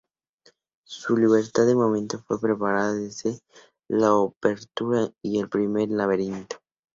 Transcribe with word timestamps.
Su 0.87 1.15
libertad 1.15 1.67
de 1.67 1.75
movimiento 1.75 2.17
fue 2.27 2.41
preparada 2.41 2.93
desde 2.95 3.39
la 3.87 4.15
obertura 4.15 5.11
y 5.21 5.37
el 5.37 5.47
"primer 5.47 5.89
laberinto". 5.89 6.57